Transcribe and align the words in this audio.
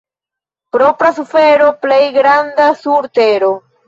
Propra 0.75 1.11
sufero— 1.17 1.67
plej 1.83 2.07
granda 2.15 2.67
sur 2.81 3.07
tero. 3.19 3.51